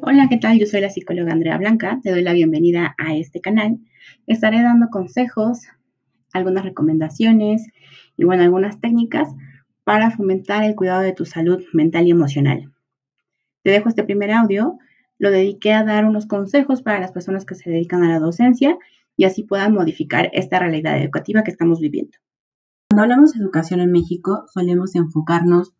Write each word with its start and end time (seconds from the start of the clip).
Hola, 0.00 0.28
¿qué 0.30 0.38
tal? 0.38 0.58
Yo 0.58 0.66
soy 0.66 0.80
la 0.80 0.90
psicóloga 0.90 1.32
Andrea 1.32 1.58
Blanca. 1.58 2.00
Te 2.02 2.10
doy 2.10 2.22
la 2.22 2.32
bienvenida 2.32 2.94
a 2.98 3.14
este 3.14 3.40
canal. 3.40 3.78
Estaré 4.26 4.62
dando 4.62 4.88
consejos, 4.88 5.60
algunas 6.32 6.64
recomendaciones 6.64 7.66
y 8.16 8.24
bueno, 8.24 8.42
algunas 8.42 8.80
técnicas 8.80 9.28
para 9.84 10.10
fomentar 10.10 10.64
el 10.64 10.74
cuidado 10.74 11.02
de 11.02 11.12
tu 11.12 11.24
salud 11.24 11.62
mental 11.72 12.06
y 12.06 12.10
emocional. 12.10 12.72
Te 13.62 13.70
dejo 13.70 13.88
este 13.88 14.04
primer 14.04 14.30
audio. 14.32 14.78
Lo 15.18 15.30
dediqué 15.30 15.72
a 15.72 15.84
dar 15.84 16.04
unos 16.04 16.26
consejos 16.26 16.82
para 16.82 17.00
las 17.00 17.12
personas 17.12 17.44
que 17.44 17.54
se 17.54 17.70
dedican 17.70 18.02
a 18.02 18.08
la 18.08 18.18
docencia 18.18 18.78
y 19.16 19.24
así 19.24 19.42
puedan 19.42 19.74
modificar 19.74 20.30
esta 20.32 20.58
realidad 20.58 21.00
educativa 21.00 21.44
que 21.44 21.50
estamos 21.50 21.80
viviendo. 21.80 22.16
Cuando 22.88 23.02
hablamos 23.02 23.32
de 23.32 23.40
educación 23.40 23.80
en 23.80 23.92
México, 23.92 24.44
solemos 24.52 24.94
enfocarnos 24.94 25.72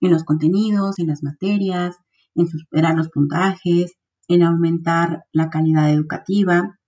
en 0.00 0.10
los 0.10 0.24
contenidos, 0.24 0.98
en 0.98 1.08
las 1.08 1.22
materias, 1.22 1.96
en 2.34 2.48
superar 2.48 2.96
los 2.96 3.10
puntajes, 3.10 3.92
en 4.28 4.42
aumentar 4.42 5.24
la 5.32 5.50
calidad 5.50 5.90
educativa 5.90 6.78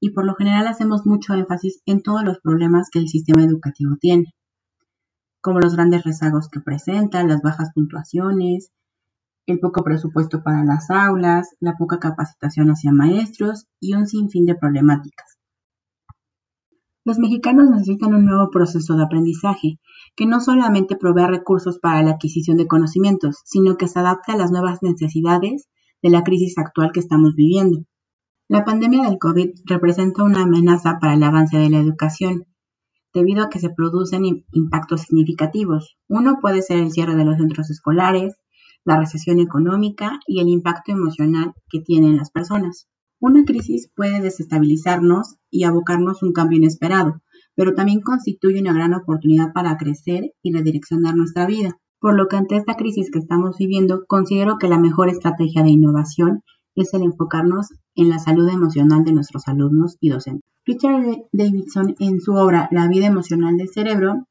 y 0.00 0.10
por 0.10 0.24
lo 0.24 0.34
general 0.34 0.66
hacemos 0.66 1.04
mucho 1.04 1.34
énfasis 1.34 1.82
en 1.86 2.02
todos 2.02 2.24
los 2.24 2.40
problemas 2.40 2.88
que 2.90 2.98
el 2.98 3.08
sistema 3.08 3.44
educativo 3.44 3.96
tiene, 4.00 4.34
como 5.42 5.60
los 5.60 5.74
grandes 5.74 6.04
rezagos 6.04 6.48
que 6.48 6.60
presenta, 6.60 7.22
las 7.24 7.42
bajas 7.42 7.70
puntuaciones, 7.74 8.70
el 9.46 9.58
poco 9.58 9.82
presupuesto 9.82 10.42
para 10.42 10.64
las 10.64 10.90
aulas, 10.90 11.48
la 11.60 11.76
poca 11.76 11.98
capacitación 11.98 12.68
hacia 12.68 12.92
maestros 12.92 13.66
y 13.80 13.94
un 13.94 14.06
sinfín 14.06 14.46
de 14.46 14.54
problemáticas. 14.54 15.39
Los 17.04 17.18
mexicanos 17.18 17.70
necesitan 17.70 18.14
un 18.14 18.26
nuevo 18.26 18.50
proceso 18.50 18.94
de 18.94 19.04
aprendizaje 19.04 19.78
que 20.16 20.26
no 20.26 20.40
solamente 20.40 20.96
provea 20.96 21.26
recursos 21.26 21.78
para 21.78 22.02
la 22.02 22.12
adquisición 22.12 22.58
de 22.58 22.66
conocimientos, 22.66 23.38
sino 23.44 23.76
que 23.76 23.88
se 23.88 23.98
adapte 23.98 24.32
a 24.32 24.36
las 24.36 24.50
nuevas 24.50 24.82
necesidades 24.82 25.68
de 26.02 26.10
la 26.10 26.22
crisis 26.22 26.58
actual 26.58 26.92
que 26.92 27.00
estamos 27.00 27.34
viviendo. 27.34 27.84
La 28.48 28.64
pandemia 28.64 29.04
del 29.04 29.18
COVID 29.18 29.50
representa 29.64 30.24
una 30.24 30.42
amenaza 30.42 30.98
para 31.00 31.14
el 31.14 31.22
avance 31.22 31.56
de 31.56 31.70
la 31.70 31.78
educación, 31.78 32.46
debido 33.14 33.44
a 33.44 33.48
que 33.48 33.60
se 33.60 33.70
producen 33.70 34.44
impactos 34.52 35.02
significativos. 35.02 35.96
Uno 36.08 36.38
puede 36.40 36.60
ser 36.60 36.78
el 36.78 36.90
cierre 36.90 37.14
de 37.16 37.24
los 37.24 37.38
centros 37.38 37.70
escolares, 37.70 38.34
la 38.84 38.98
recesión 38.98 39.40
económica 39.40 40.20
y 40.26 40.40
el 40.40 40.48
impacto 40.48 40.92
emocional 40.92 41.54
que 41.68 41.80
tienen 41.80 42.16
las 42.16 42.30
personas. 42.30 42.88
Una 43.20 43.44
crisis 43.44 43.90
puede 43.94 44.22
desestabilizarnos 44.22 45.36
y 45.50 45.64
abocarnos 45.64 46.22
un 46.22 46.32
cambio 46.32 46.56
inesperado, 46.56 47.20
pero 47.54 47.74
también 47.74 48.00
constituye 48.00 48.60
una 48.60 48.72
gran 48.72 48.94
oportunidad 48.94 49.52
para 49.52 49.76
crecer 49.76 50.32
y 50.42 50.52
redireccionar 50.54 51.14
nuestra 51.14 51.44
vida. 51.44 51.78
Por 52.00 52.16
lo 52.16 52.28
que 52.28 52.36
ante 52.36 52.56
esta 52.56 52.76
crisis 52.76 53.10
que 53.10 53.18
estamos 53.18 53.58
viviendo, 53.58 54.06
considero 54.06 54.56
que 54.56 54.68
la 54.68 54.78
mejor 54.78 55.10
estrategia 55.10 55.62
de 55.62 55.68
innovación 55.68 56.42
es 56.74 56.94
el 56.94 57.02
enfocarnos 57.02 57.68
en 57.94 58.08
la 58.08 58.18
salud 58.18 58.48
emocional 58.48 59.04
de 59.04 59.12
nuestros 59.12 59.48
alumnos 59.48 59.98
y 60.00 60.08
docentes. 60.08 60.50
Richard 60.64 61.02
Davidson, 61.32 61.96
en 61.98 62.20
su 62.22 62.32
obra 62.32 62.68
La 62.70 62.88
vida 62.88 63.04
emocional 63.04 63.58
del 63.58 63.68
cerebro, 63.68 64.26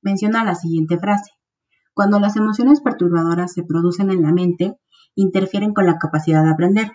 menciona 0.00 0.44
la 0.44 0.54
siguiente 0.54 0.98
frase. 0.98 1.30
Cuando 1.92 2.18
las 2.18 2.36
emociones 2.36 2.80
perturbadoras 2.80 3.52
se 3.52 3.64
producen 3.64 4.10
en 4.10 4.22
la 4.22 4.32
mente, 4.32 4.78
interfieren 5.14 5.74
con 5.74 5.84
la 5.84 5.98
capacidad 5.98 6.42
de 6.42 6.50
aprender. 6.52 6.92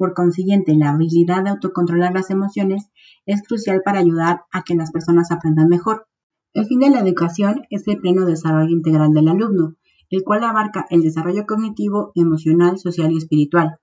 Por 0.00 0.14
consiguiente, 0.14 0.74
la 0.76 0.92
habilidad 0.92 1.44
de 1.44 1.50
autocontrolar 1.50 2.14
las 2.14 2.30
emociones 2.30 2.90
es 3.26 3.42
crucial 3.42 3.82
para 3.84 3.98
ayudar 3.98 4.44
a 4.50 4.62
que 4.62 4.74
las 4.74 4.92
personas 4.92 5.30
aprendan 5.30 5.68
mejor. 5.68 6.06
El 6.54 6.64
fin 6.64 6.80
de 6.80 6.88
la 6.88 7.00
educación 7.00 7.64
es 7.68 7.86
el 7.86 7.98
pleno 7.98 8.24
desarrollo 8.24 8.70
integral 8.70 9.12
del 9.12 9.28
alumno, 9.28 9.74
el 10.08 10.22
cual 10.24 10.44
abarca 10.44 10.86
el 10.88 11.02
desarrollo 11.02 11.44
cognitivo, 11.44 12.12
emocional, 12.14 12.78
social 12.78 13.12
y 13.12 13.18
espiritual. 13.18 13.76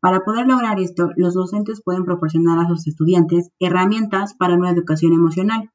Para 0.00 0.24
poder 0.24 0.48
lograr 0.48 0.80
esto, 0.80 1.10
los 1.14 1.34
docentes 1.34 1.80
pueden 1.80 2.04
proporcionar 2.04 2.58
a 2.58 2.66
sus 2.66 2.88
estudiantes 2.88 3.50
herramientas 3.60 4.34
para 4.34 4.56
una 4.56 4.70
educación 4.70 5.12
emocional, 5.12 5.70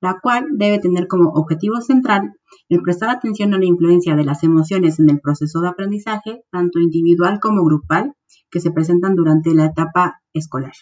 la 0.00 0.18
cual 0.20 0.46
debe 0.52 0.78
tener 0.78 1.08
como 1.08 1.30
objetivo 1.30 1.80
central 1.80 2.34
el 2.68 2.82
prestar 2.82 3.10
atención 3.10 3.54
a 3.54 3.58
la 3.58 3.64
influencia 3.64 4.14
de 4.14 4.24
las 4.24 4.42
emociones 4.42 4.98
en 4.98 5.10
el 5.10 5.20
proceso 5.20 5.60
de 5.60 5.68
aprendizaje, 5.68 6.44
tanto 6.50 6.80
individual 6.80 7.38
como 7.40 7.64
grupal, 7.64 8.14
que 8.50 8.60
se 8.60 8.70
presentan 8.70 9.14
durante 9.14 9.54
la 9.54 9.66
etapa 9.66 10.20
escolar. 10.32 10.72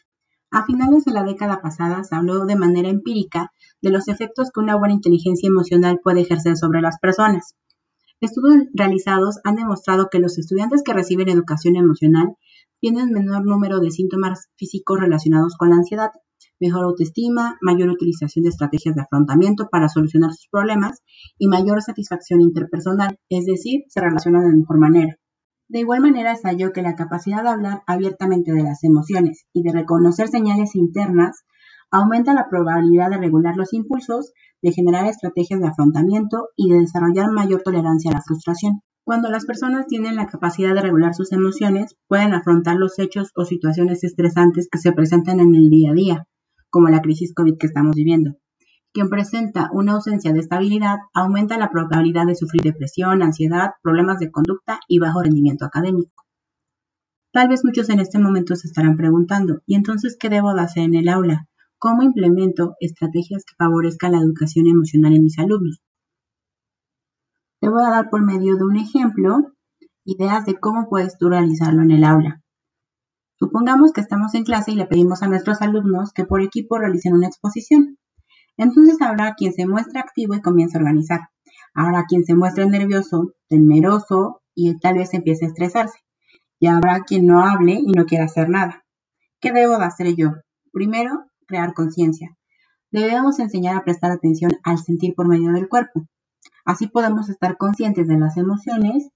A 0.50 0.64
finales 0.64 1.04
de 1.04 1.12
la 1.12 1.25
década 1.25 1.60
pasada 1.60 2.04
se 2.04 2.14
habló 2.14 2.47
de 2.47 2.56
manera 2.56 2.88
empírica 2.88 3.52
de 3.82 3.91
los 3.91 4.08
efectos 4.08 4.50
que 4.52 4.60
una 4.60 4.76
buena 4.76 4.94
inteligencia 4.94 5.48
emocional 5.48 6.00
puede 6.02 6.20
ejercer 6.20 6.56
sobre 6.56 6.81
las 6.81 6.98
personas. 7.00 7.56
Estudios 8.20 8.69
realizados 8.72 9.41
han 9.44 9.56
demostrado 9.56 10.08
que 10.10 10.20
los 10.20 10.38
estudiantes 10.38 10.82
que 10.84 10.92
reciben 10.92 11.28
educación 11.28 11.76
emocional 11.76 12.36
tienen 12.81 13.10
menor 13.10 13.44
número 13.44 13.81
de 13.81 13.91
síntomas 13.91 14.48
físicos 14.56 15.00
relacionados 15.00 15.56
con 15.56 15.70
la 15.70 15.76
ansiedad, 15.76 16.10
mejor 16.64 16.84
autoestima, 16.84 17.58
mayor 17.60 17.91
utilización 17.91 18.44
de 18.44 18.48
estrategias 18.48 18.94
de 18.94 19.02
afrontamiento 19.02 19.69
para 19.70 19.88
solucionar 19.88 20.30
sus 20.32 20.48
problemas 20.50 21.02
y 21.38 21.48
mayor 21.48 21.82
satisfacción 21.82 22.41
interpersonal, 22.41 23.19
es 23.28 23.44
decir, 23.44 23.82
se 23.88 24.00
relacionan 24.00 24.50
de 24.50 24.56
mejor 24.56 24.78
manera. 24.78 25.16
De 25.69 25.80
igual 25.80 26.00
manera, 26.00 26.36
se 26.36 26.48
halló 26.48 26.72
que 26.72 26.82
la 26.82 26.94
capacidad 26.94 27.42
de 27.42 27.50
hablar 27.50 27.82
abiertamente 27.86 28.52
de 28.52 28.62
las 28.62 28.82
emociones 28.84 29.47
y 29.52 29.62
de 29.62 29.72
reconocer 29.72 30.28
señales 30.28 30.75
internas 30.75 31.44
aumenta 31.91 32.34
la 32.34 32.48
probabilidad 32.48 33.10
de 33.10 33.19
regular 33.19 33.56
los 33.56 33.72
impulsos, 33.72 34.32
de 34.62 34.72
generar 34.72 35.06
estrategias 35.06 35.60
de 35.60 35.69
afrontamiento 35.69 36.48
y 36.56 36.70
de 36.70 36.81
desarrollar 36.81 37.31
mayor 37.31 37.62
tolerancia 37.62 38.10
a 38.10 38.14
la 38.14 38.22
frustración. 38.22 38.81
Cuando 39.04 39.28
las 39.31 39.44
personas 39.44 39.86
tienen 39.86 40.16
la 40.16 40.26
capacidad 40.26 40.75
de 40.75 40.81
regular 40.81 41.14
sus 41.14 41.31
emociones, 41.32 41.94
pueden 42.08 42.32
afrontar 42.32 42.76
los 42.76 42.98
hechos 42.98 43.31
o 43.36 43.44
situaciones 43.44 44.02
estresantes 44.02 44.66
que 44.70 44.78
se 44.78 44.92
presentan 44.92 45.41
en 45.41 45.54
el 45.54 45.69
día 45.69 45.91
a 45.91 45.94
día, 45.94 46.26
como 46.75 46.89
la 46.89 47.03
crisis 47.03 47.33
COVID 47.33 47.57
que 47.57 47.69
estamos 47.69 47.95
viviendo. 47.95 48.35
Quien 48.93 49.09
presenta 49.09 49.71
una 49.73 49.93
ausencia 49.93 50.33
de 50.33 50.41
estabilidad 50.41 50.97
aumenta 51.15 51.57
la 51.57 51.71
probabilidad 51.71 52.27
de 52.27 52.35
sufrir 52.35 52.62
depresión, 52.62 53.23
ansiedad, 53.23 53.75
problemas 53.81 54.19
de 54.19 54.33
conducta 54.33 54.81
y 54.89 54.99
bajo 54.99 55.23
rendimiento 55.23 55.65
académico. 55.65 56.25
Tal 57.33 57.47
vez 57.47 57.65
muchos 57.65 57.91
en 57.91 58.01
este 58.01 58.19
momento 58.19 58.57
se 58.57 58.67
estarán 58.67 58.97
preguntando, 58.97 59.61
¿y 59.67 59.77
entonces 59.77 60.17
qué 60.19 60.29
debo 60.29 60.53
de 60.53 60.62
hacer 60.62 60.83
en 60.83 60.97
el 60.97 61.09
aula? 61.09 61.47
¿Cómo 61.79 62.03
implemento 62.03 62.75
estrategias 62.81 63.45
que 63.45 63.55
favorezcan 63.56 64.11
la 64.11 64.19
educación 64.19 64.67
emocional 64.67 65.15
en 65.15 65.23
mis 65.23 65.39
alumnos? 65.39 65.81
Te 67.61 67.69
voy 67.69 67.85
a 67.85 67.91
dar 67.91 68.11
por 68.11 68.25
medio 68.25 68.56
de 68.56 68.65
un 68.65 68.77
ejemplo 68.79 69.53
ideas 70.05 70.45
de 70.45 70.59
cómo 70.59 70.89
puedes 70.89 71.17
tú 71.19 71.29
realizarlo 71.29 71.83
en 71.83 71.93
el 71.93 72.03
aula. 72.03 72.44
Supongamos 73.44 73.93
que 73.93 74.00
estamos 74.00 74.34
en 74.34 74.43
clase 74.43 74.72
y 74.72 74.75
le 74.75 74.87
pedimos 74.87 75.22
a 75.22 75.27
nuestros 75.27 75.60
alumnos 75.60 76.15
que 76.15 76.25
por 76.25 76.41
equipo 76.41 76.78
realicen 76.78 77.12
una 77.12 77.27
exposición. 77.27 77.99
Entonces 78.56 79.03
habrá 79.03 79.34
quien 79.34 79.53
se 79.53 79.66
muestre 79.66 80.00
activo 80.00 80.34
y 80.34 80.41
comience 80.41 80.78
a 80.78 80.81
organizar. 80.81 81.28
Habrá 81.75 82.06
quien 82.06 82.25
se 82.25 82.34
muestre 82.34 82.65
nervioso, 82.65 83.34
temeroso 83.50 84.41
y 84.55 84.78
tal 84.78 84.94
vez 84.94 85.12
empiece 85.12 85.44
a 85.44 85.49
estresarse. 85.49 85.99
Y 86.59 86.69
habrá 86.69 87.00
quien 87.00 87.27
no 87.27 87.44
hable 87.44 87.75
y 87.75 87.93
no 87.93 88.06
quiera 88.06 88.25
hacer 88.25 88.49
nada. 88.49 88.82
¿Qué 89.41 89.53
debo 89.53 89.76
de 89.76 89.84
hacer 89.84 90.16
yo? 90.16 90.32
Primero, 90.72 91.26
crear 91.47 91.75
conciencia. 91.75 92.34
Debemos 92.91 93.41
enseñar 93.41 93.76
a 93.76 93.84
prestar 93.84 94.11
atención 94.11 94.53
al 94.62 94.78
sentir 94.78 95.15
por 95.15 95.28
medio 95.28 95.53
del 95.53 95.69
cuerpo. 95.69 96.06
Así 96.65 96.87
podemos 96.87 97.28
estar 97.28 97.59
conscientes 97.59 98.09
de 98.09 98.16
las 98.16 98.38
emociones 98.38 99.11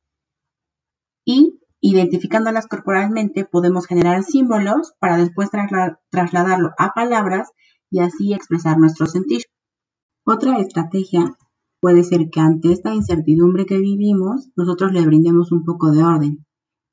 y 1.24 1.58
identificándolas 1.80 2.66
corporalmente 2.66 3.44
podemos 3.44 3.86
generar 3.86 4.22
símbolos 4.24 4.94
para 4.98 5.16
después 5.16 5.50
trasladarlo 6.10 6.72
a 6.78 6.92
palabras 6.94 7.50
y 7.90 8.00
así 8.00 8.32
expresar 8.32 8.78
nuestro 8.78 9.06
sentir. 9.06 9.42
Otra 10.24 10.58
estrategia 10.58 11.36
puede 11.80 12.02
ser 12.02 12.28
que 12.30 12.40
ante 12.40 12.72
esta 12.72 12.94
incertidumbre 12.94 13.66
que 13.66 13.78
vivimos, 13.78 14.48
nosotros 14.56 14.92
le 14.92 15.06
brindemos 15.06 15.52
un 15.52 15.64
poco 15.64 15.90
de 15.90 16.02
orden. 16.02 16.46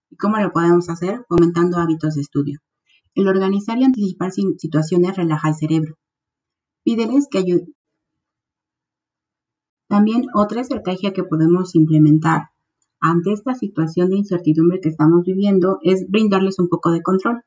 ¿Y 0.10 0.18
cómo 0.18 0.38
lo 0.38 0.52
podemos 0.52 0.90
hacer? 0.90 1.26
Fomentando 1.28 1.78
hábitos 1.78 2.16
de 2.16 2.22
estudio. 2.22 2.60
El 3.16 3.28
organizar 3.28 3.78
y 3.78 3.86
anticipar 3.86 4.32
situaciones 4.32 5.16
relaja 5.16 5.50
el 5.50 5.56
cerebro. 5.56 5.96
Pídeles 6.84 7.28
que 7.30 7.40
ayuden. 7.40 7.76
También 9.88 10.26
otra 10.34 10.62
estrategia 10.62 11.14
que 11.14 11.24
podemos 11.24 11.76
implementar 11.76 12.50
ante 13.00 13.34
esta 13.34 13.56
situación 13.56 14.10
de 14.10 14.18
incertidumbre 14.18 14.80
que 14.80 14.90
estamos 14.90 15.24
viviendo 15.26 15.80
es 15.84 16.10
brindarles 16.10 16.60
un 16.60 16.70
poco 16.70 16.92
de 16.92 17.02
control. 17.02 17.42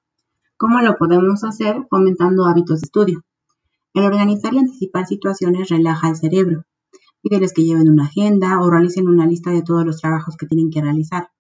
¿Cómo 0.57 0.81
lo 0.81 0.97
podemos 0.97 1.45
hacer? 1.45 1.87
Fomentando 1.89 2.47
hábitos 2.47 2.81
de 2.81 2.87
estudio. 2.87 3.23
El 3.95 4.05
organizar 4.05 4.55
y 4.55 4.59
anticipar 4.59 5.07
situaciones 5.07 5.69
relaja 5.69 6.09
el 6.09 6.17
cerebro. 6.17 6.65
Pídeles 7.23 7.53
que 7.53 7.65
lleven 7.65 7.89
una 7.89 8.05
agenda 8.05 8.61
o 8.61 8.71
realicen 8.71 9.09
una 9.09 9.27
lista 9.27 9.51
de 9.51 9.63
todos 9.63 9.85
los 9.85 10.01
trabajos 10.01 10.37
que 10.37 10.47
tienen 10.47 10.71
que 10.71 10.83
realizar. 10.83 11.31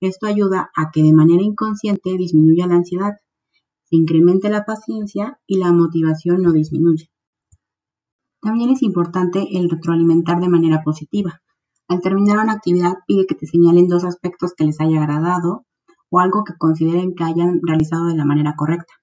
Esto 0.00 0.26
ayuda 0.26 0.70
a 0.74 0.90
que 0.90 1.02
de 1.02 1.12
manera 1.12 1.42
inconsciente 1.42 2.16
disminuya 2.16 2.66
la 2.66 2.76
ansiedad, 2.76 3.12
se 3.84 3.96
incremente 3.96 4.48
la 4.48 4.64
paciencia 4.64 5.38
y 5.46 5.58
la 5.58 5.72
motivación 5.72 6.42
no 6.42 6.52
disminuye. 6.52 7.10
También 8.40 8.70
es 8.70 8.82
importante 8.82 9.46
el 9.52 9.68
retroalimentar 9.68 10.40
de 10.40 10.48
manera 10.48 10.82
positiva. 10.82 11.42
Al 11.90 12.00
terminar 12.02 12.38
una 12.38 12.52
actividad, 12.52 12.98
pide 13.08 13.26
que 13.26 13.34
te 13.34 13.48
señalen 13.48 13.88
dos 13.88 14.04
aspectos 14.04 14.54
que 14.54 14.62
les 14.62 14.80
haya 14.80 15.00
agradado 15.02 15.66
o 16.08 16.20
algo 16.20 16.44
que 16.44 16.54
consideren 16.56 17.16
que 17.16 17.24
hayan 17.24 17.58
realizado 17.64 18.06
de 18.06 18.14
la 18.14 18.24
manera 18.24 18.54
correcta. 18.56 18.94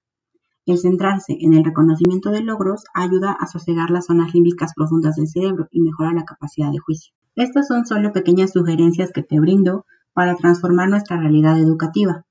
El 0.66 0.78
centrarse 0.78 1.36
en 1.38 1.54
el 1.54 1.66
reconocimiento 1.66 2.32
de 2.32 2.44
logros 2.44 2.86
ayuda 2.94 3.34
a 3.34 3.46
sosegar 3.48 3.90
las 3.90 4.06
zonas 4.06 4.34
límbicas 4.34 4.72
profundas 4.74 5.18
del 5.18 5.28
cerebro 5.28 5.68
y 5.70 5.82
mejora 5.82 6.14
la 6.14 6.24
capacidad 6.24 6.72
de 6.72 6.78
juicio. 6.78 7.14
Estas 7.36 7.68
son 7.68 7.86
solo 7.86 8.14
pequeñas 8.14 8.54
sugerencias 8.54 9.12
que 9.12 9.22
te 9.22 9.38
brindo 9.38 9.86
para 10.14 10.38
transformar 10.38 10.88
nuestra 10.88 11.18
realidad 11.18 11.60
educativa. 11.60 12.24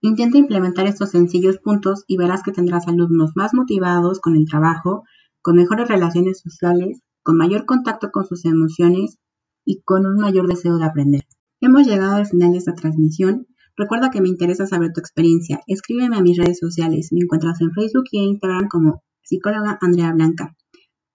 Intenta 0.00 0.38
implementar 0.38 0.86
estos 0.86 1.10
sencillos 1.10 1.58
puntos 1.58 2.04
y 2.06 2.18
verás 2.18 2.44
que 2.44 2.52
tendrás 2.52 2.86
alumnos 2.86 3.32
más 3.34 3.52
motivados 3.52 4.20
con 4.20 4.36
el 4.36 4.46
trabajo, 4.46 5.02
con 5.42 5.56
mejores 5.56 5.88
relaciones 5.88 6.38
sociales, 6.38 7.00
con 7.24 7.36
mayor 7.36 7.66
contacto 7.66 8.12
con 8.12 8.24
sus 8.26 8.44
emociones 8.44 9.18
y 9.64 9.82
con 9.82 10.06
un 10.06 10.16
mayor 10.16 10.48
deseo 10.48 10.78
de 10.78 10.84
aprender. 10.84 11.22
Hemos 11.60 11.86
llegado 11.86 12.16
al 12.16 12.26
final 12.26 12.52
de 12.52 12.58
esta 12.58 12.74
transmisión. 12.74 13.46
Recuerda 13.76 14.10
que 14.10 14.20
me 14.20 14.28
interesa 14.28 14.66
saber 14.66 14.92
tu 14.92 15.00
experiencia. 15.00 15.60
Escríbeme 15.66 16.16
a 16.16 16.22
mis 16.22 16.36
redes 16.36 16.58
sociales. 16.58 17.08
Me 17.12 17.20
encuentras 17.20 17.60
en 17.60 17.72
Facebook 17.72 18.04
y 18.10 18.18
Instagram 18.18 18.68
como 18.68 19.02
psicóloga 19.22 19.78
Andrea 19.80 20.12
Blanca. 20.12 20.54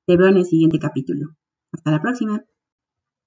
Te 0.07 0.17
veo 0.17 0.27
en 0.27 0.37
el 0.37 0.45
siguiente 0.45 0.79
capítulo. 0.79 1.35
Hasta 1.71 1.91
la 1.91 2.01
próxima. 2.01 2.43